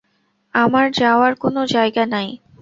আমার 0.53 0.85
যাওয়ার 0.93 1.33
কোন 1.35 1.55
জায়গা 1.73 2.03
নাই! 2.13 2.29